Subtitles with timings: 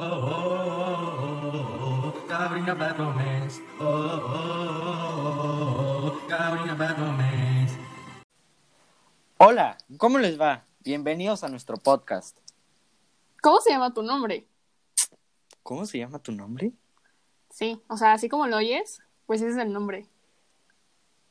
[0.00, 0.94] oh,
[2.28, 3.62] Cabrina Bad Romance.
[3.80, 5.00] Oh, oh,
[6.06, 7.76] oh, Cabrina Bad Romance.
[9.38, 10.64] Hola, ¿cómo les va?
[10.84, 12.38] Bienvenidos a nuestro podcast.
[13.42, 14.46] ¿Cómo se llama tu nombre?
[15.62, 16.72] ¿Cómo se llama tu nombre?
[17.50, 20.06] Sí, o sea, así como lo oyes, pues ese es el nombre.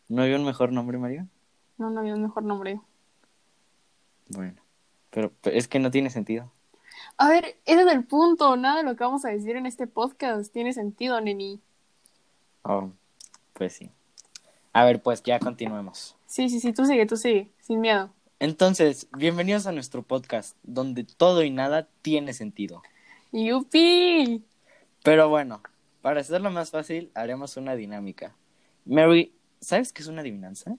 [0.10, 1.28] ¿No había un mejor nombre, María?
[1.78, 2.82] No, no había un mejor nombre.
[4.30, 4.62] Bueno,
[5.10, 6.52] pero es que no tiene sentido.
[7.20, 8.56] A ver, ese es el punto.
[8.58, 11.60] Nada de lo que vamos a decir en este podcast tiene sentido, neni.
[12.62, 12.92] Oh,
[13.54, 13.90] pues sí.
[14.72, 16.16] A ver, pues ya continuemos.
[16.28, 18.12] Sí, sí, sí, tú sigue, tú sigue, sin miedo.
[18.38, 22.84] Entonces, bienvenidos a nuestro podcast, donde todo y nada tiene sentido.
[23.32, 24.46] ¡Yupi!
[25.04, 25.64] Pero bueno,
[26.04, 28.36] para hacerlo más fácil, haremos una dinámica.
[28.86, 30.78] Mary, ¿sabes qué es una adivinanza?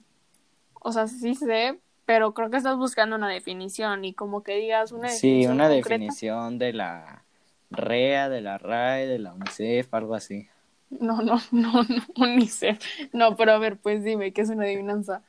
[0.75, 4.91] O sea, sí sé, pero creo que estás buscando una definición y como que digas
[4.91, 5.53] una Sí, definición.
[5.53, 5.89] una concreta.
[5.89, 7.23] definición de la
[7.69, 10.47] REA, de la RAE, de la UNICEF, algo así.
[10.89, 12.79] No, no, no, no, UNICEF.
[13.13, 15.21] No, pero a ver, pues dime, ¿qué es una adivinanza?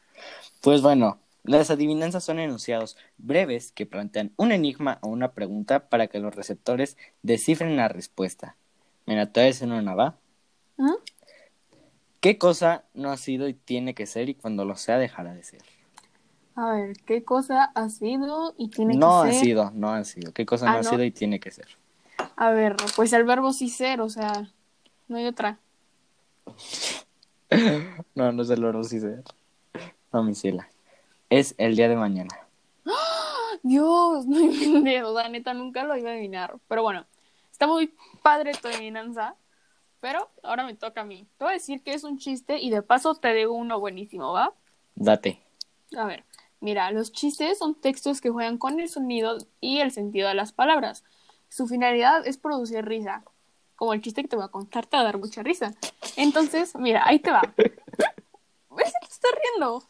[0.62, 6.06] Pues bueno, las adivinanzas son enunciados breves que plantean un enigma o una pregunta para
[6.06, 8.56] que los receptores descifren la respuesta.
[9.04, 10.16] Mira, te voy una, ¿va?
[12.22, 15.42] ¿Qué cosa no ha sido y tiene que ser y cuando lo sea dejará de
[15.42, 15.60] ser?
[16.56, 19.44] A ver, ¿qué cosa ha sido y tiene no que ha ser?
[19.44, 20.32] sido, no ha sido.
[20.32, 20.90] ¿Qué cosa Ah, no ha ¿no?
[20.90, 21.66] sido y tiene que ser?
[22.36, 24.50] A ver, pues el verbo sí ser, o sea,
[25.08, 25.58] no hay otra.
[28.14, 29.22] No, no es el oro sí ser.
[30.12, 30.68] No, mi ciela.
[31.30, 32.36] Es el día de mañana.
[33.62, 36.56] Dios, no inventes, o sea, neta, nunca lo iba a adivinar.
[36.68, 37.06] Pero bueno,
[37.50, 39.36] está muy padre tu adivinanza,
[40.00, 41.26] pero ahora me toca a mí.
[41.38, 44.32] Te voy a decir que es un chiste y de paso te digo uno buenísimo,
[44.32, 44.54] ¿va?
[44.96, 45.40] Date.
[45.96, 46.24] A ver,
[46.60, 50.52] mira, los chistes son textos que juegan con el sonido y el sentido de las
[50.52, 51.04] palabras.
[51.48, 53.24] Su finalidad es producir risa.
[53.76, 55.74] Como el chiste que te voy a contar te va a dar mucha risa.
[56.16, 57.42] Entonces, mira, ahí te va.
[57.56, 59.82] ¿Ves que te estás riendo?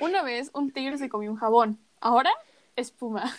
[0.00, 1.78] Una vez un tigre se comió un jabón.
[2.00, 2.30] Ahora,
[2.76, 3.34] espuma.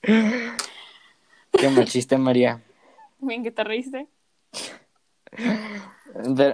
[0.00, 2.62] Qué mal chiste, María.
[3.18, 4.08] Bien que te reíste.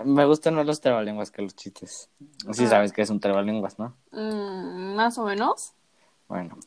[0.05, 2.11] Me gustan más los trabalenguas que los chistes.
[2.53, 2.69] Sí Ah.
[2.69, 3.95] sabes que es un trabalenguas, ¿no?
[4.13, 5.73] Mm, más o menos.
[6.29, 6.59] Bueno,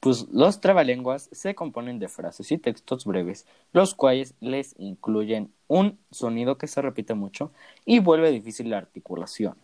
[0.00, 5.98] pues los trabalenguas se componen de frases y textos breves, los cuales les incluyen un
[6.10, 7.52] sonido que se repite mucho
[7.84, 9.56] y vuelve difícil la articulación.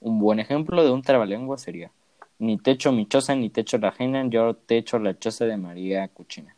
[0.00, 1.90] Un buen ejemplo de un trabalengua sería
[2.38, 6.54] ni techo mi choza, ni techo la ajena, yo techo la choza de María Cuchina.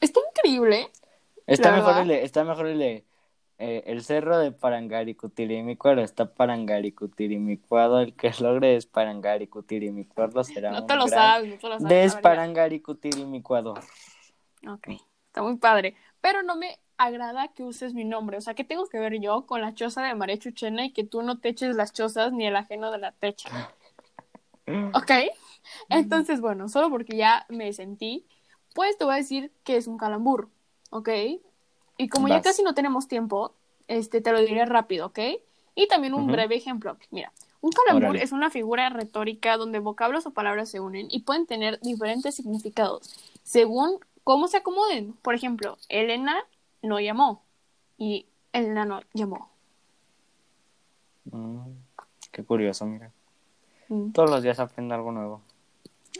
[0.00, 0.88] Está increíble.
[1.48, 3.04] Está mejor el de, está mejor el de
[3.60, 10.94] eh, el cerro de Parangaricutirimícuaro está Parangaricutirimícuado, el que logre desparangaricutirimícuado será No un te
[10.94, 11.88] lo gran sabes, no te lo sabes.
[11.88, 13.74] Desparangaricutirimícuado.
[14.68, 14.88] Ok,
[15.26, 15.96] está muy padre.
[16.20, 18.36] Pero no me agrada que uses mi nombre.
[18.36, 21.02] O sea, ¿qué tengo que ver yo con la choza de María Chuchena y que
[21.02, 23.72] tú no te eches las chozas ni el ajeno de la techa?
[24.94, 25.10] ¿Ok?
[25.88, 28.26] Entonces, bueno, solo porque ya me sentí,
[28.74, 30.50] pues te voy a decir que es un calambur.
[30.90, 31.08] ¿Ok?
[31.96, 33.52] Y como ya casi no tenemos tiempo,
[33.88, 35.18] este, te lo diré rápido, ¿ok?
[35.74, 36.96] Y también un breve ejemplo.
[37.10, 38.24] Mira, un calambur Órale.
[38.24, 43.16] es una figura retórica donde vocablos o palabras se unen y pueden tener diferentes significados
[43.42, 45.12] según cómo se acomoden.
[45.22, 46.36] Por ejemplo, Elena
[46.82, 47.42] no llamó
[47.96, 49.50] y Elena no llamó.
[51.24, 51.60] Mm,
[52.30, 53.12] qué curioso, mira.
[53.88, 55.42] Mm, Todos los días aprendo algo nuevo.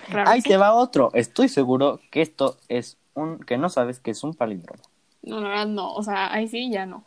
[0.08, 0.60] claro Ahí que te sí.
[0.60, 1.10] va otro.
[1.14, 4.82] Estoy seguro que esto es un que no sabes que es un palíndromo.
[5.22, 5.94] No, la verdad no.
[5.94, 7.04] O sea, ahí sí ya no.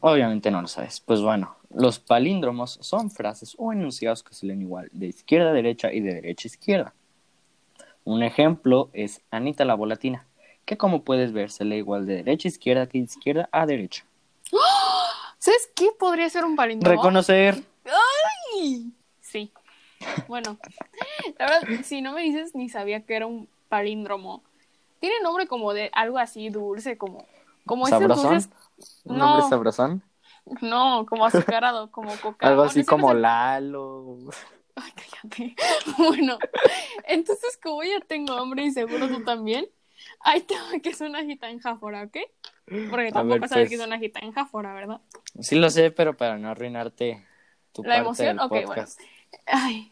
[0.00, 1.00] Obviamente no lo sabes.
[1.00, 5.52] Pues bueno, los palíndromos son frases o enunciados que se leen igual de izquierda a
[5.52, 6.94] derecha y de derecha a izquierda.
[8.04, 10.26] Un ejemplo es Anita la volatina,
[10.64, 13.66] que como puedes ver se lee igual de derecha a izquierda que de izquierda a
[13.66, 14.04] derecha.
[15.38, 16.96] ¿Sabes qué podría ser un palíndromo?
[16.96, 17.62] Reconocer.
[17.84, 18.92] ¡Ay!
[19.20, 19.52] Sí.
[20.28, 20.58] Bueno,
[21.38, 24.42] la verdad, si no me dices, ni sabía que era un palíndromo.
[25.04, 27.26] Tiene nombre como de algo así dulce, como,
[27.66, 28.34] como esos ¿Sabrosón?
[28.34, 28.48] dulces.
[29.04, 29.26] ¿Un No.
[29.26, 30.02] nombre sabrosón?
[30.62, 32.46] No, como azucarado, como coca.
[32.48, 34.16] Algo así no como Lalo.
[34.76, 35.54] Ay, cállate.
[35.98, 36.38] Bueno,
[37.06, 39.68] entonces como ya tengo hambre y seguro tú también,
[40.20, 42.16] ahí te va que es una gitanjáfora, ¿ok?
[42.90, 43.68] Porque tampoco ver, sabes pues.
[43.68, 45.00] que es una gitanjáfora, ¿verdad?
[45.40, 47.26] Sí lo sé, pero para no arruinarte
[47.72, 48.86] tu La parte emoción, del ok, bueno.
[49.46, 49.90] Ay.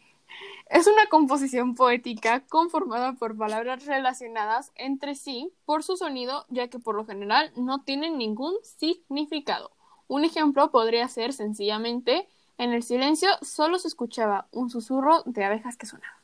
[0.73, 6.79] Es una composición poética conformada por palabras relacionadas entre sí por su sonido, ya que
[6.79, 9.69] por lo general no tienen ningún significado.
[10.07, 12.27] Un ejemplo podría ser sencillamente
[12.57, 16.17] en el silencio solo se escuchaba un susurro de abejas que sonaba.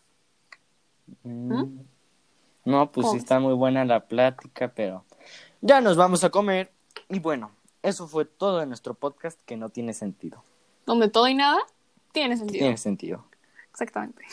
[1.21, 1.81] Mm.
[2.65, 5.05] No, pues sí está muy buena la plática, pero
[5.61, 6.71] ya nos vamos a comer.
[7.07, 7.51] Y bueno,
[7.83, 10.43] eso fue todo de nuestro podcast que no tiene sentido.
[10.87, 11.59] Donde todo y nada
[12.13, 12.59] tiene sentido.
[12.59, 13.28] Tiene sentido.
[13.81, 14.25] Exactamente.